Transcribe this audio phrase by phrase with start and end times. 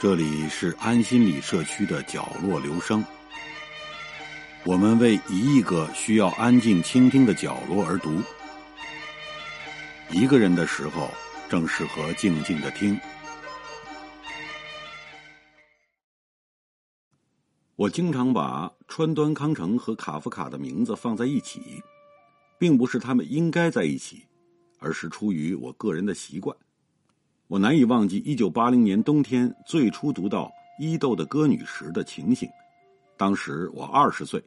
[0.00, 3.04] 这里是安心里社区的角落留声。
[4.64, 8.18] 我们为一亿个需要安静倾听的角落而读。
[10.10, 11.10] 一个人的时候，
[11.50, 12.98] 正适合静静的听。
[17.76, 21.60] 我经常把川端康成和卡夫卡的名字放在一起，
[22.58, 24.24] 并不是他们应该在一起，
[24.78, 26.56] 而是出于我个人的习惯。
[27.50, 32.48] 我难以忘记一九八零年冬天最初读到伊豆的歌女时的情形。
[33.16, 34.40] 当时我二十岁，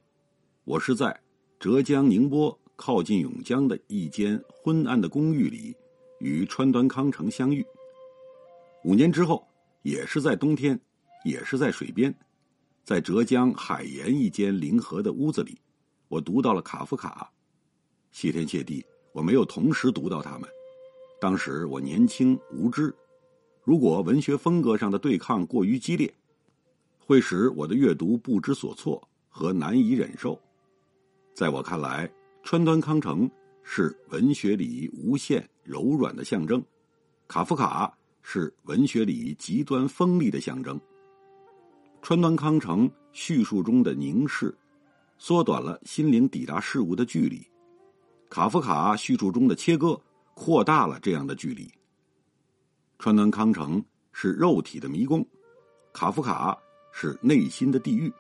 [0.64, 1.14] 我是在
[1.60, 5.76] 浙江宁波靠近永江的一间昏暗的公寓里
[6.22, 7.62] 与川端康成相遇。
[8.86, 9.46] 五年之后，
[9.82, 10.80] 也是在冬天，
[11.26, 12.16] 也是在水边，
[12.86, 15.60] 在浙江海盐一间临河的屋子里，
[16.08, 17.30] 我读到了卡夫卡。
[18.14, 20.50] 谢天谢地，我没有同时读到他们。
[21.24, 22.94] 当时我年轻无知，
[23.64, 26.14] 如果文学风格上的对抗过于激烈，
[27.00, 30.38] 会使我的阅读不知所措和难以忍受。
[31.34, 32.12] 在我看来，
[32.44, 33.32] 川端康成
[33.64, 36.62] 是文学里无限柔软的象征，
[37.26, 40.78] 卡夫卡是文学里极端锋利的象征。
[42.02, 44.54] 川端康成叙述中的凝视，
[45.18, 47.48] 缩短了心灵抵达事物的距离；
[48.30, 49.98] 卡夫卡叙述中的切割。
[50.34, 51.72] 扩大了这样的距离。
[53.00, 55.26] 川端康成是肉体的迷宫，
[55.92, 56.58] 卡夫卡
[56.92, 58.12] 是内心的地狱。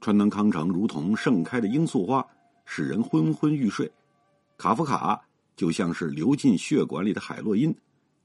[0.00, 2.26] 川端康成如同盛开的罂粟花，
[2.64, 3.86] 使人昏昏欲睡；
[4.56, 5.20] 卡夫卡
[5.54, 7.74] 就像是流进血管里的海洛因，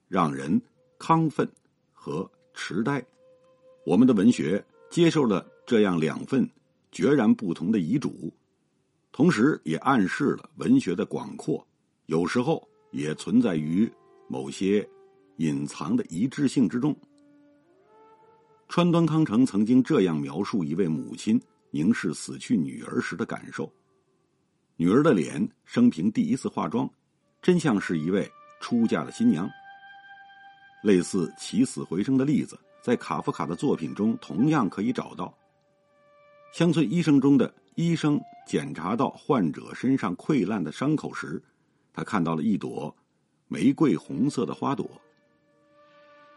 [0.08, 0.60] 让人
[0.98, 1.48] 亢奋
[1.94, 3.04] 和痴呆。
[3.86, 6.50] 我们的文学接受了这样两份
[6.92, 8.34] 决然不同的遗嘱，
[9.12, 11.66] 同时也暗示了文学的广阔。
[12.08, 13.90] 有时候也存在于
[14.30, 14.88] 某些
[15.38, 16.96] 隐藏的一致性之中。
[18.70, 23.70] 川端康成曾经这样描述一位母亲凝视死去女儿时的感受：
[24.78, 26.90] 女儿的脸生平第一次化妆，
[27.42, 28.30] 真像是一位
[28.62, 29.50] 出嫁的新娘。
[30.84, 35.38] 类似起死回生的例子，在卡夫卡的作品中同样可以找到。
[36.54, 41.44] 乡村医生中的医生检查到患者身上溃烂的伤口时。
[41.98, 42.96] 他看到了一朵
[43.48, 44.88] 玫瑰红色的花朵。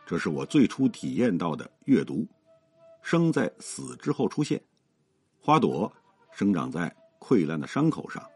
[0.06, 2.26] 这是我最初体验到的阅读，
[3.02, 4.58] 生在死之后出现，
[5.38, 5.92] 花朵
[6.32, 8.26] 生长在溃烂的伤口上。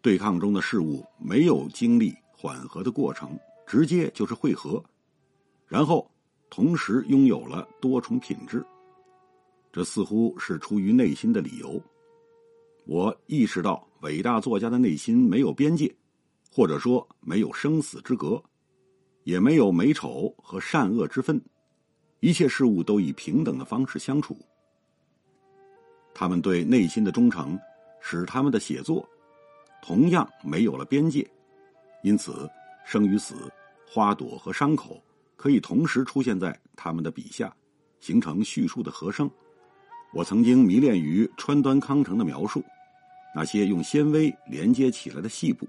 [0.00, 4.82] 对抗中的事物没有经历缓和的过程，直接就是汇合，
[5.66, 6.10] 然后
[6.48, 8.64] 同时拥有了多重品质。
[9.70, 11.78] 这似乎是出于内心的理由。
[12.86, 15.94] 我意识到，伟大作家的内心没有边界，
[16.50, 18.42] 或者说没有生死之隔，
[19.24, 21.40] 也没有美丑和善恶之分，
[22.20, 24.38] 一切事物都以平等的方式相处。
[26.14, 27.58] 他们对内心的忠诚，
[28.00, 29.06] 使他们的写作
[29.82, 31.30] 同样没有了边界，
[32.02, 32.48] 因此
[32.86, 33.52] 生与死、
[33.86, 35.02] 花朵和伤口
[35.36, 37.54] 可以同时出现在他们的笔下，
[38.00, 39.30] 形成叙述的和声。
[40.14, 42.64] 我曾经迷恋于川端康成的描述。
[43.34, 45.68] 那些用纤维连接起来的细部，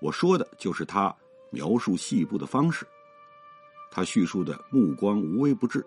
[0.00, 1.14] 我说的就是他
[1.50, 2.86] 描述细部的方式。
[3.90, 5.84] 他叙述的目光无微不至，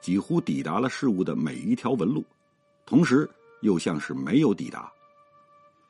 [0.00, 2.24] 几乎抵达了事物的每一条纹路，
[2.86, 3.28] 同时
[3.62, 4.92] 又像是没有抵达。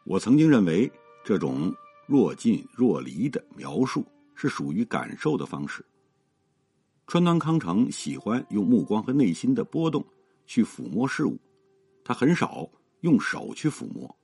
[0.05, 0.91] 我曾经认为
[1.25, 1.75] 这种
[2.07, 5.85] 若近若离的描述是属于感受的方式。
[7.07, 10.05] 川端康成喜欢用目光和内心的波动
[10.47, 11.39] 去抚摸事物，
[12.03, 12.67] 他很少
[13.01, 14.17] 用手去抚摸。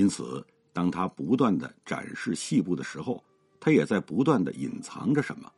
[0.00, 3.22] 因此，当他不断的展示细部的时候，
[3.60, 5.52] 他也在不断的隐藏着什么。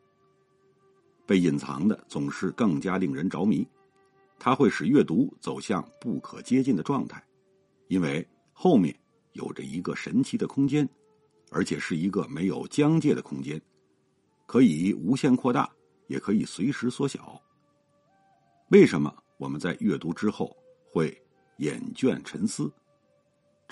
[1.24, 3.64] 被隐藏的总是更加令人着迷，
[4.40, 7.22] 它会使阅读走向不可接近的状态，
[7.86, 8.92] 因为后面
[9.34, 10.88] 有着一个神奇的空间，
[11.52, 13.62] 而且是一个没有疆界的空间，
[14.44, 15.70] 可以无限扩大，
[16.08, 17.40] 也可以随时缩小。
[18.70, 20.56] 为什么我们在阅读之后
[20.90, 21.16] 会
[21.58, 22.68] 厌倦沉思？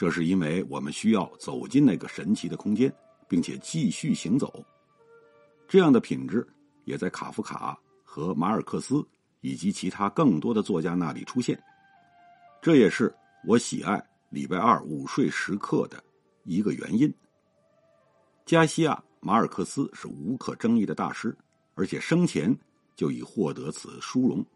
[0.01, 2.91] 这是因为我们需要走进那个神奇的空间，
[3.29, 4.65] 并且继续行走。
[5.69, 6.49] 这样的品质
[6.87, 9.07] 也在卡夫卡和马尔克斯
[9.43, 11.63] 以及其他更多的作家那里出现。
[12.63, 13.15] 这也是
[13.47, 16.03] 我喜爱礼拜二午睡时刻的
[16.45, 17.15] 一个原因。
[18.47, 21.37] 加西亚·马尔克斯是无可争议的大师，
[21.75, 22.59] 而且生前
[22.97, 24.39] 就已获得此殊荣。《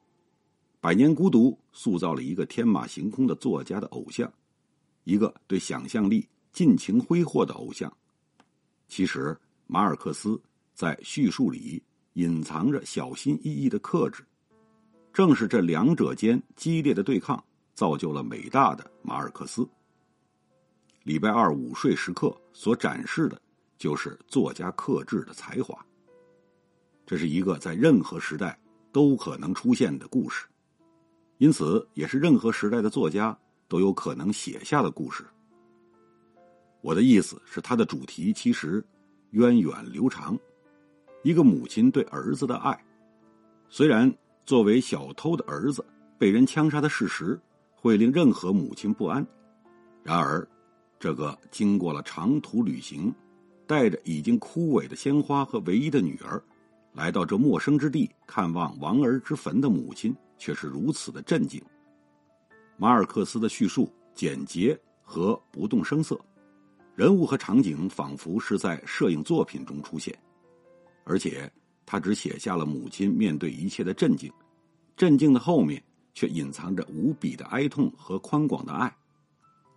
[0.80, 4.32] 百年孤独》塑造了一个天马行空的作家的偶像。
[5.04, 7.90] 一个对想象力尽情挥霍的偶像。
[8.88, 10.40] 其实，马尔克斯
[10.74, 11.82] 在叙述里
[12.14, 14.24] 隐藏着小心翼翼的克制。
[15.12, 17.42] 正是这两者间激烈的对抗，
[17.72, 19.66] 造就了伟大的马尔克斯。
[21.04, 23.40] 礼拜二午睡时刻所展示的，
[23.78, 25.78] 就是作家克制的才华。
[27.06, 28.58] 这是一个在任何时代
[28.90, 30.46] 都可能出现的故事，
[31.38, 35.24] 因此也是任何时代的作家都有可能写下的故事。
[36.80, 38.84] 我的意思是，它的主题其实
[39.30, 40.38] 源远流长。
[41.22, 42.78] 一个母亲对儿子的爱，
[43.70, 44.12] 虽然
[44.44, 45.82] 作为小偷的儿子
[46.18, 47.40] 被人枪杀的事实
[47.74, 49.26] 会令任何母亲不安，
[50.02, 50.46] 然而，
[50.98, 53.10] 这个经过了长途旅行，
[53.66, 56.42] 带着已经枯萎的鲜花和唯一的女儿，
[56.92, 61.58] 来到这陌生之地看望亡儿之坟的母亲，却是如此的震惊。
[62.76, 66.18] 马尔克斯的叙述简洁和不动声色。
[66.94, 70.16] 人物和场景仿佛是在摄影作品中出现，
[71.04, 71.50] 而且
[71.84, 74.32] 他只写下了母亲面对一切的震惊，
[74.96, 75.82] 震惊的后面
[76.12, 78.94] 却隐藏着无比的哀痛和宽广的爱。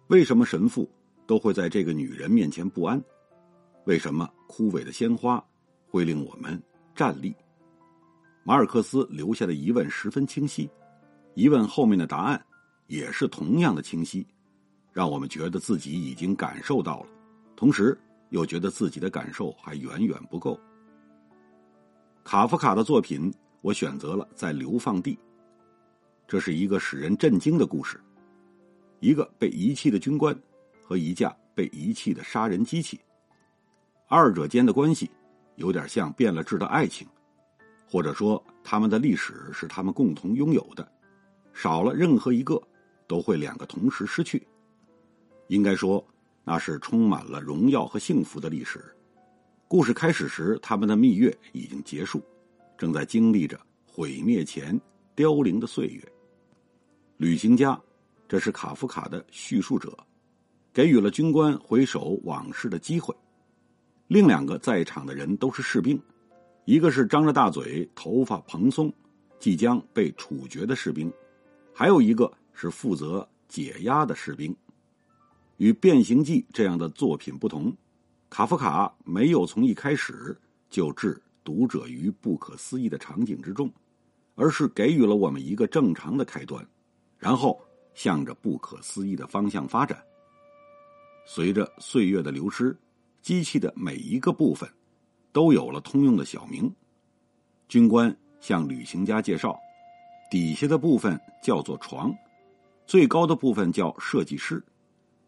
[0.07, 0.89] 为什么神父
[1.25, 3.03] 都会在这个女人面前不安？
[3.85, 5.43] 为什么枯萎的鲜花
[5.89, 6.61] 会令我们
[6.95, 7.35] 站立？
[8.43, 10.69] 马尔克斯留下的疑问十分清晰，
[11.33, 12.45] 疑问后面的答案
[12.87, 14.25] 也是同样的清晰。
[14.91, 17.09] 让我们觉得自己已经感受到了，
[17.55, 17.95] 同时
[18.29, 20.59] 又觉得自己的感受还远远不够。
[22.23, 23.31] 卡夫卡的作品，
[23.61, 25.17] 我选择了在流放地。
[26.27, 28.01] 这是一个使人震惊的故事：
[28.99, 30.37] 一个被遗弃的军官
[30.83, 32.99] 和一架被遗弃的杀人机器，
[34.07, 35.09] 二者间的关系
[35.55, 37.07] 有点像变了质的爱情，
[37.87, 40.91] 或者说他们的历史是他们共同拥有的，
[41.53, 42.61] 少了任何一个，
[43.07, 44.45] 都会两个同时失去。
[45.47, 46.05] 应该说，
[46.43, 48.83] 那是充满了荣耀和幸福的历史。
[49.67, 52.21] 故事开始时，他们的蜜月已经结束，
[52.77, 54.79] 正在经历着毁灭前
[55.15, 56.01] 凋零的岁月。
[57.17, 57.79] 旅行家，
[58.27, 59.97] 这是卡夫卡的叙述者，
[60.71, 63.15] 给予了军官回首往事的机会。
[64.07, 65.99] 另两个在场的人都是士兵，
[66.63, 68.93] 一个是张着大嘴、头发蓬松、
[69.39, 71.11] 即将被处决的士兵，
[71.73, 74.53] 还有一个是负责解压的士兵。
[75.57, 77.71] 与《变形记》这样的作品不同，
[78.31, 80.35] 卡夫卡没有从一开始
[80.69, 83.71] 就置读者于不可思议的场景之中，
[84.35, 86.67] 而是给予了我们一个正常的开端，
[87.19, 87.59] 然后
[87.93, 90.03] 向着不可思议的方向发展。
[91.25, 92.75] 随着岁月的流失，
[93.21, 94.67] 机器的每一个部分
[95.31, 96.73] 都有了通用的小名。
[97.67, 99.59] 军官向旅行家介绍，
[100.31, 102.13] 底下的部分叫做床，
[102.87, 104.63] 最高的部分叫设计师。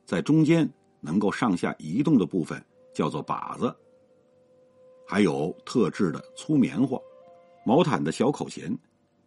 [0.05, 0.67] 在中间
[1.01, 2.59] 能够上下移动的部分
[2.93, 3.75] 叫做靶子，
[5.05, 6.97] 还有特制的粗棉花、
[7.63, 8.75] 毛毯的小口钳，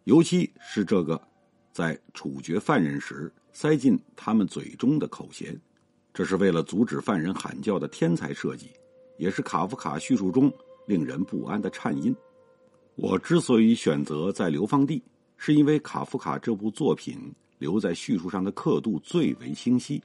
[0.05, 1.21] 尤其是这个
[1.71, 5.57] 在处决犯人时塞进他们嘴中的口钳，
[6.13, 8.71] 这是为了阻止犯人喊叫的天才设计，
[9.17, 10.51] 也是卡夫卡叙述中
[10.85, 12.13] 令人不安的颤音。
[12.95, 15.01] 我之所以选择在流放地，
[15.37, 20.01] 是因为卡夫卡这部作品留在叙述上的刻度最为清晰。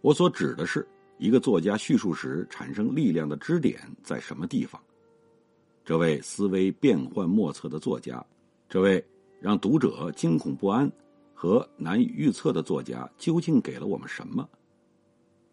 [0.00, 0.86] 我所指的是
[1.18, 4.80] 一个作家叙述时产生力量的支点在什么地方？
[5.84, 8.24] 这位思维变幻莫测的作家，
[8.68, 9.04] 这位
[9.40, 10.90] 让读者惊恐不安
[11.34, 14.48] 和难以预测的作家，究竟给了我们什么？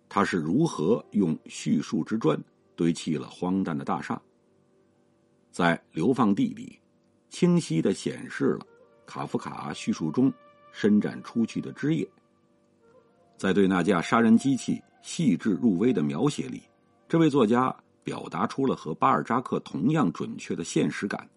[0.10, 2.40] 他是如何用叙述之砖
[2.76, 4.22] 堆砌了荒诞的大厦？
[5.52, 6.78] 在流放地里，
[7.30, 8.66] 清晰的显示了
[9.06, 10.32] 卡夫卡叙述中
[10.80, 12.08] 伸展出去的枝叶。
[13.36, 16.62] 在对那架杀人机器细致入微的描写里，
[17.10, 21.28] 这位作家表达出了和巴尔扎克同样准确的现实感。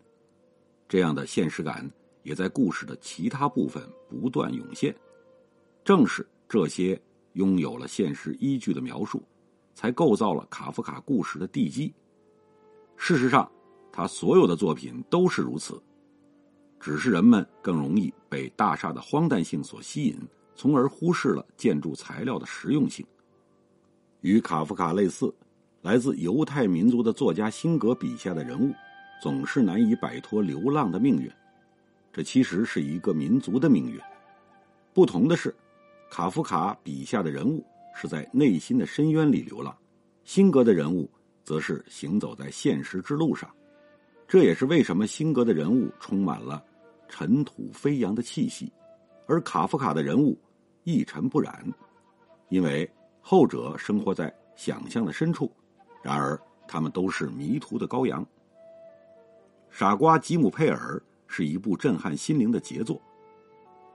[0.86, 1.90] 这样的现实感
[2.22, 4.94] 也在故事的其他部分不断涌现。
[5.82, 7.00] 正是这些
[7.32, 9.22] 拥有了现实依据的描述，
[9.74, 11.90] 才构造了卡夫卡故事的地基。
[12.98, 13.50] 事实上，
[13.90, 15.82] 他所有的作品都是如此，
[16.80, 20.18] 只是人们更容易被大厦的荒诞性所吸引。
[20.56, 23.06] 从而忽视了建筑材料的实用性。
[24.20, 25.34] 与卡夫卡类似，
[25.80, 28.70] 来自犹太民族的作家辛格笔下的人物，
[29.22, 31.30] 总是难以摆脱流浪的命运。
[32.12, 33.98] 这其实是一个民族的命运。
[34.92, 35.54] 不同的是，
[36.10, 39.74] 卡夫卡笔下的人物是在内心的深渊里流浪，
[40.24, 41.10] 辛格的人物
[41.42, 43.50] 则是行走在现实之路上。
[44.28, 46.62] 这也是为什么辛格的人物充满了
[47.10, 48.72] 尘土飞扬的气息，
[49.26, 50.40] 而卡夫卡的人物。
[50.84, 51.62] 一尘不染，
[52.48, 52.90] 因为
[53.20, 55.52] 后者生活在想象的深处。
[56.02, 58.26] 然而，他们都是迷途的羔羊。
[59.68, 63.00] 傻瓜吉姆佩尔是一部震撼心灵的杰作。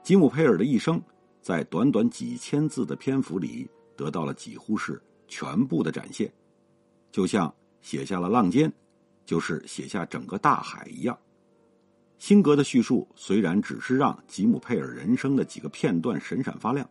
[0.03, 1.01] 吉姆佩尔的一生，
[1.41, 3.67] 在短短几千字的篇幅里，
[3.98, 6.31] 得到了几乎是全部的展现，
[7.12, 8.72] 就像写下了浪尖，
[9.25, 11.17] 就是写下整个大海一样。
[12.17, 16.89] 辛格的叙述虽然只是让吉姆佩尔人生的几个片段闪闪发亮，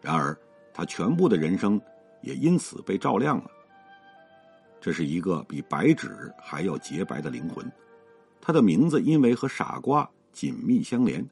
[0.00, 0.36] 然而
[0.74, 1.80] 他全部的人生
[2.20, 3.50] 也因此被照亮了。
[4.80, 7.70] 这是一个比白纸还要洁白的灵魂，
[8.40, 11.26] 他的名字因为和傻瓜紧密相连，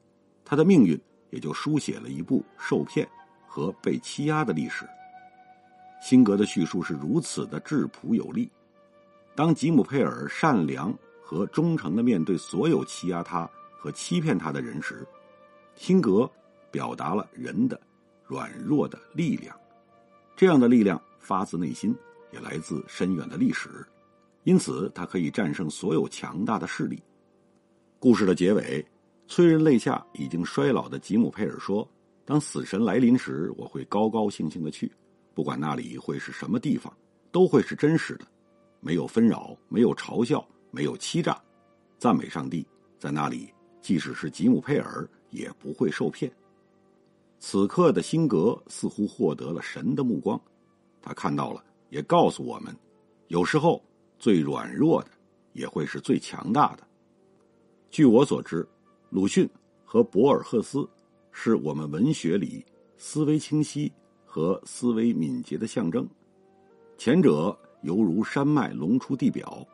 [0.45, 0.99] 他的命运
[1.29, 3.07] 也就书写了一部受骗
[3.47, 4.87] 和被欺压的历史。
[6.01, 8.49] 辛格的叙述是如此的质朴有力，
[9.35, 10.95] 当吉姆佩尔善良
[11.29, 15.05] 和忠诚的面对所有欺压他和欺骗他的人时，
[15.75, 16.27] 辛格
[16.71, 17.79] 表达了人的
[18.25, 19.55] 软弱的力量，
[20.35, 21.95] 这样的力量发自内心。
[22.31, 23.69] 也来自深远的历史，
[24.43, 26.99] 因此他可以战胜所有强大的势力。
[27.99, 28.83] 故事的结尾，
[29.27, 31.87] 催人泪下、已经衰老的吉姆佩尔说
[32.25, 34.91] ：“当死神来临时，我会高高兴兴的去，
[35.35, 36.91] 不管那里会是什么地方，
[37.31, 38.25] 都会是真实的，
[38.79, 41.41] 没有纷扰，没有嘲笑，没有欺诈。
[41.97, 42.65] 赞美上帝，
[42.97, 46.31] 在那里，即使是吉姆佩尔也不会受骗。”
[47.39, 50.39] 此刻的辛格似乎获得了神的目光，
[51.01, 51.63] 他看到了。
[51.89, 52.71] 也告诉我们，
[53.29, 53.83] 有时候
[54.19, 55.09] 最软弱的
[55.53, 56.87] 也会是最强大的。
[57.89, 58.63] 据我所知，
[59.09, 59.49] 鲁迅
[59.83, 60.87] 和博尔赫斯
[61.31, 62.63] 是我们文学里
[62.95, 63.91] 思维清晰
[64.23, 66.07] 和思维敏捷的象征。
[66.95, 69.65] 前者犹如山脉隆出地表，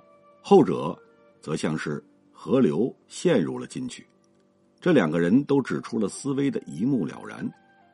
[0.47, 0.95] 后者
[1.41, 4.05] 则像是河流陷入了进去。
[4.79, 7.51] 这两个人都指出了思维的一目了然，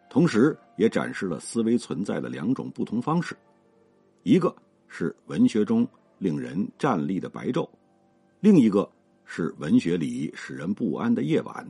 [0.09, 3.37] 同时也展示了思维存在的两种不同方式。
[4.23, 4.53] 一个
[4.89, 7.69] 是文学中令人站立的白昼，
[8.41, 8.91] 另一个
[9.23, 11.65] 是文学里使人不安的夜晚。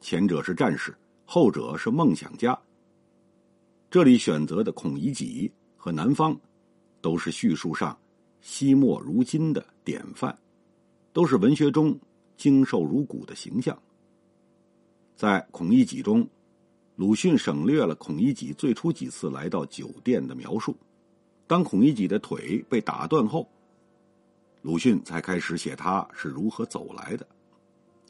[0.00, 2.56] 前者是战士，后者是梦想家。
[3.90, 6.38] 这里选择的孔乙己和南方，
[7.00, 7.98] 都是叙述上
[8.40, 10.38] 惜墨如金的典范，
[11.14, 11.98] 都是文学中
[12.36, 13.74] 精瘦如骨的形象。
[15.16, 16.28] 在孔乙己中，
[16.94, 20.76] 鲁迅省略了孔乙己最初几次来到酒店的描述。
[21.46, 23.50] 当孔乙己的腿被打断后，
[24.60, 27.26] 鲁迅才开始写他是如何走来的。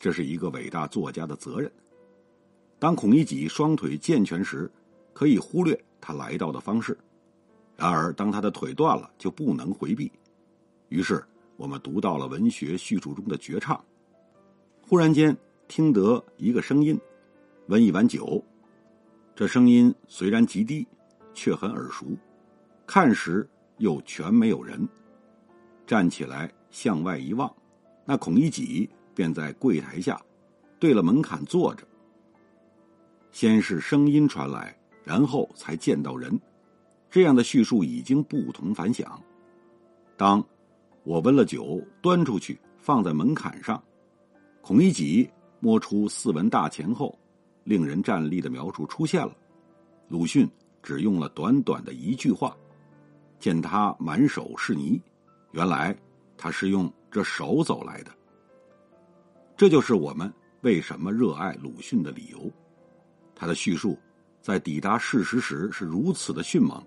[0.01, 1.71] 这是一个伟大作家的责任。
[2.81, 4.69] 当孔乙己双腿健全时，
[5.13, 6.93] 可以忽略他来到的方式；
[7.77, 10.11] 然而，当他的腿断了，就不能回避。
[10.89, 11.25] 于是，
[11.59, 13.85] 我们读到了文学叙述中的绝唱。
[14.81, 15.37] 忽然间，
[15.67, 16.99] 听得一个声音
[17.67, 18.43] ：“温一碗酒。”
[19.35, 20.87] 这声音虽然极低，
[21.35, 22.07] 却很耳熟。
[22.87, 23.47] 看时
[23.79, 24.89] 又全没有人，
[25.85, 27.53] 站起来向外一望，
[28.05, 30.19] 那孔乙己便在柜台下，
[30.79, 31.85] 对了门槛坐着。
[33.33, 36.41] 先是声音传来，然后才见到人，
[37.11, 39.21] 这样的叙述已经不同凡响。
[40.17, 40.45] 当
[41.09, 43.83] 我温了酒，端出去放在门槛上，
[44.61, 45.27] 孔乙己
[45.59, 47.19] 摸出四文大钱后，
[47.65, 49.35] 令人站立的描述出现了。
[50.09, 50.47] 鲁迅
[50.83, 52.55] 只用了短短的一句话。
[53.39, 55.01] 见他满手是泥，
[55.53, 55.97] 原来
[56.37, 58.11] 他是用这手走来的。
[59.57, 62.53] 这就是我们为什么热爱鲁迅的理由。
[63.35, 63.99] 他的叙述
[64.43, 66.87] 在抵达事实时是如此的迅猛，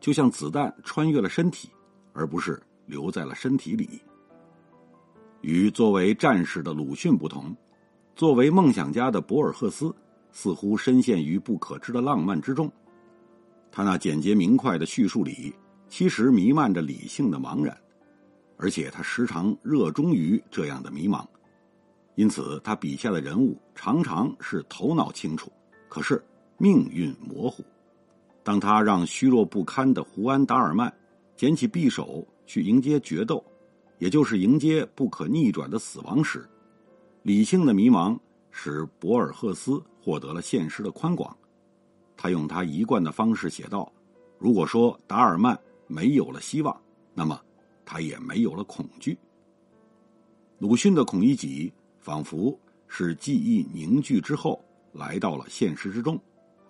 [0.00, 1.68] 就像子弹穿越了身体，
[2.14, 4.00] 而不是留在了身体里。
[5.40, 7.56] 与作为战士的鲁迅不同，
[8.14, 9.94] 作为梦想家的博尔赫斯
[10.32, 12.70] 似乎深陷于不可知的浪漫之中。
[13.72, 15.54] 他那简洁明快的叙述里。
[15.92, 17.76] 其实弥漫着理性的茫然，
[18.56, 21.26] 而且他时常热衷于这样的迷茫，
[22.14, 25.50] 因此他笔下的人物常常是头脑清楚，
[25.88, 26.24] 可是
[26.58, 27.64] 命运模糊。
[28.44, 30.94] 当他让虚弱不堪的胡安·达尔曼
[31.34, 33.44] 捡起匕首去迎接决斗，
[33.98, 36.44] 也就是迎接不可逆转的死亡时，
[37.22, 38.18] 理性的迷茫
[38.50, 41.36] 使博尔赫斯获得了现实的宽广。
[42.16, 43.92] 他用他一贯的方式写道
[44.36, 45.56] ：“如果说达尔曼。”
[45.92, 46.80] 没有了希望，
[47.14, 47.42] 那么
[47.84, 49.18] 他也没有了恐惧。
[50.60, 56.16] 鲁迅的孔乙己仿佛是记忆凝聚之后来到了现实之中，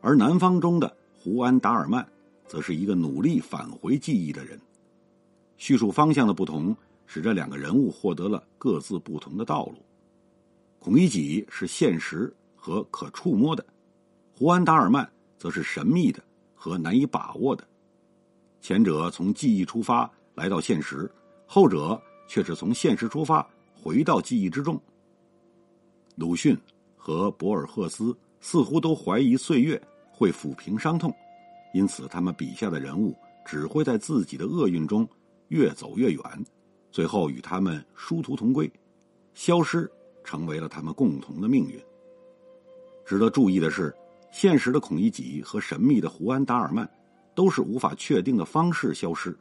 [0.00, 2.08] 而南方中的胡安·达尔曼
[2.46, 4.58] 则是一个努力返回记忆的人。
[5.60, 6.74] 叙述方向的不同，
[7.04, 9.74] 使这两个人物获得了各自不同的道路。
[10.78, 13.62] 孔乙己是现实和可触摸的，
[14.32, 16.24] 胡安·达尔曼则是神秘的
[16.54, 17.62] 和难以把握的。
[18.62, 21.08] 前者从记忆出发来到现实，
[21.44, 24.80] 后者却是从现实出发回到记忆之中。
[26.14, 26.56] 鲁迅
[26.96, 29.78] 和博尔赫斯似乎都怀疑岁月
[30.10, 31.14] 会抚平伤痛，
[31.74, 33.14] 因此他们笔下的人物
[33.44, 35.06] 只会在自己的厄运中
[35.50, 36.22] 越走越远，
[36.92, 38.70] 最后与他们殊途同归，
[39.34, 39.90] 消失
[40.22, 41.78] 成为了他们共同的命运。
[43.04, 43.92] 值得注意的是，
[44.30, 46.88] 现实的孔乙己和神秘的胡安·达尔曼
[47.34, 49.36] 都是无法确定的方式消失。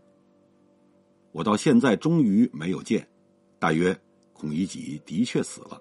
[1.31, 3.07] 我到现在终于没有见，
[3.59, 3.95] 大约
[4.33, 5.79] 孔乙己的确死了。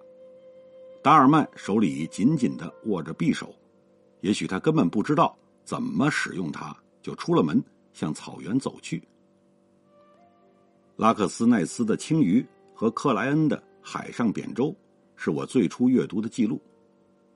[1.03, 3.55] 达尔曼手里紧紧的握着匕首，
[4.21, 9.03] 也许他根本不知道怎么使用它，就出了门向草原走去。
[10.99, 12.43] 拉克斯奈斯的《青鱼》
[12.75, 14.65] 和克莱恩的《海上扁舟》
[15.15, 16.61] 是我最初阅读的记录。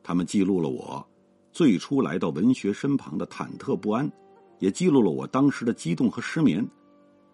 [0.02, 1.06] 他们记录了我
[1.52, 4.10] 最初来到文学身旁的忐忑不安，
[4.58, 6.68] 也记录了我当时的激动和失眠。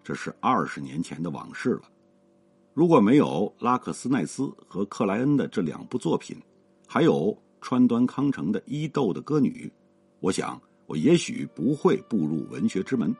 [0.03, 1.89] 这是二十年前的往事了。
[2.75, 6.37] 如果没有拉克斯奈斯和克莱恩的这两部作品，
[6.87, 9.65] 还有川端康成的《伊豆的歌女》，
[10.19, 13.11] 我想我也许不会步入文学之门。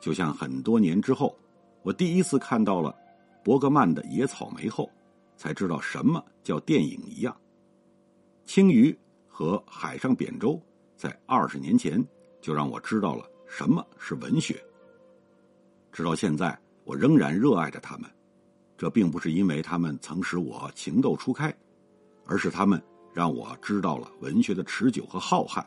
[0.00, 1.38] 就像很多年之后，
[1.84, 2.96] 我第一次看到了
[3.44, 4.90] 伯格曼的《野草莓》后，
[5.36, 7.36] 才知道什么叫电影一样。
[8.46, 8.98] 青鱼
[9.28, 10.58] 和海上扁舟
[10.96, 12.02] 在二十年前
[12.40, 14.58] 就让我知道了什么是文学。
[15.92, 18.10] 直到现在，我仍然热爱着他们。
[18.78, 21.54] 这并不是因为他们曾使我情窦初开，
[22.24, 25.62] 而是他们让我知道了文学的持久和浩瀚。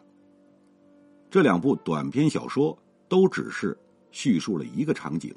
[1.30, 2.76] 这两部短篇小说
[3.08, 3.78] 都只是
[4.10, 5.32] 叙述了一个场景，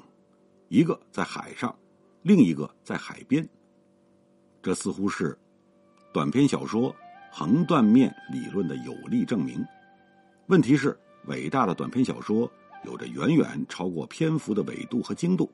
[0.71, 1.77] 一个在海上，
[2.21, 3.45] 另一个在海边。
[4.63, 5.37] 这似乎是
[6.13, 6.95] 短篇小说。
[7.33, 9.65] 横断面理论的有力证明。
[10.47, 10.97] 问题是，
[11.27, 12.51] 伟大的短篇小说
[12.83, 15.49] 有着远远超过篇幅的纬度和精度。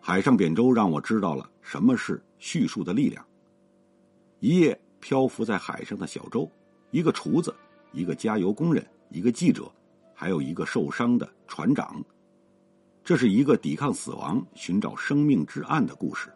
[0.00, 3.22] 海上扁舟让我知道了什么是叙述的力量。
[4.40, 6.50] 一叶漂浮在海上的小舟，
[6.90, 7.54] 一个厨子，
[7.92, 9.70] 一个加油工人，一个记者，
[10.14, 12.02] 还有一个受伤的船长。
[13.06, 16.28] 这是一个抵抗死亡、寻找生命之岸的故事。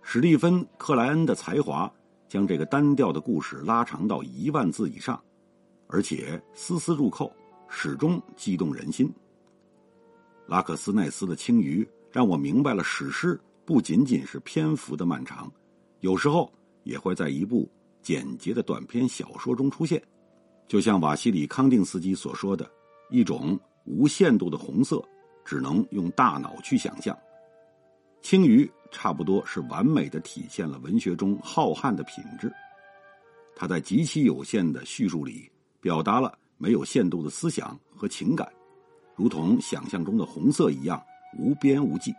[0.00, 1.92] 史蒂芬·克莱恩的才华。
[2.28, 5.22] 将这个单调的故事拉长到一万字以上，
[5.86, 7.32] 而且丝丝入扣，
[7.68, 9.08] 始终激动人心。
[10.48, 15.50] 拉克斯奈斯的《青鱼》让我明白了，史诗不仅仅是篇幅的漫长，
[16.00, 17.70] 有时候也会在一部
[18.02, 20.02] 简洁的短篇小说中出现。
[20.66, 22.68] 就像瓦西里康定斯基所说的，
[23.08, 25.00] 一种无限度的红色，
[25.46, 27.16] 只能用大脑去想象。
[28.20, 32.52] 青鱼差不多是完美的体现了文学中浩瀚的品质。
[33.54, 35.48] 他在极其有限的叙述里，
[35.80, 38.46] 表达了没有限度的思想和情感，
[39.14, 41.02] 如同想象中的红色一样
[41.38, 42.12] 无边无际。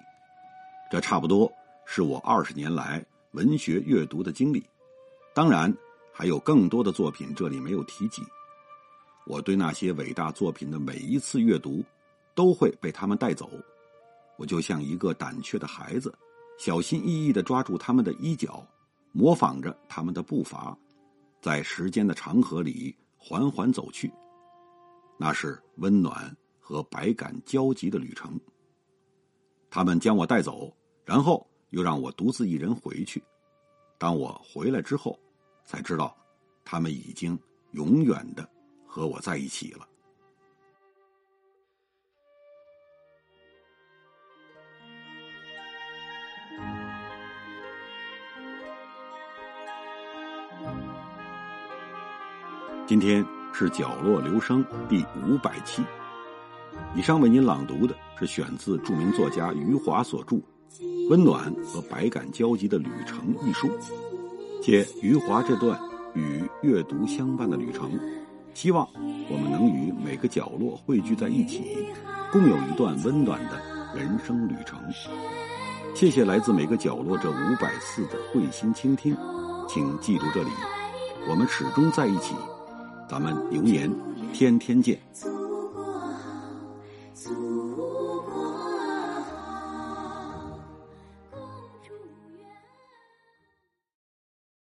[0.90, 1.52] 这差不多
[1.86, 4.64] 是我二十年来文学阅读的经历。
[5.36, 5.72] 当然，
[6.14, 8.24] 还有更多的作品这里没有提及。
[9.26, 11.84] 我对那些伟大作品的每一次阅读，
[12.38, 13.50] 都会被他们带走。
[14.38, 16.14] 我就像一个胆怯的孩子，
[16.60, 18.64] 小心翼翼的抓住他们的衣角，
[19.12, 20.78] 模仿着他们的步伐，
[21.42, 24.14] 在时间的长河里缓缓走去。
[25.18, 28.40] 那是温暖和百感交集的旅程。
[29.72, 30.72] 他们将我带走，
[31.04, 33.20] 然后又让我独自一人回去。
[33.98, 35.20] 当我回来之后，
[35.66, 36.16] 才知道，
[36.64, 37.36] 他们已经
[37.72, 38.48] 永远的
[38.86, 39.88] 和我在一起了。
[53.00, 55.84] 今天是角落留声第五百期。
[56.96, 60.36] 以上为您朗读的是选自著名作家余华所著
[61.08, 63.70] 《温暖和百感交集的旅程》一书，
[64.64, 65.80] 借余华这段
[66.16, 67.92] 与阅读相伴的旅程，
[68.56, 68.90] 希望
[69.30, 71.78] 我们能与每个角落汇聚在一起，
[72.32, 73.62] 共有一段温暖的
[73.96, 74.80] 人生旅程。
[75.94, 79.16] 谢谢来自每个角落这五百次的会心倾听，
[79.70, 80.50] 请记住这里，
[81.30, 82.34] 我们始终在一起。
[83.08, 83.90] 咱们牛年
[84.34, 85.00] 天天见。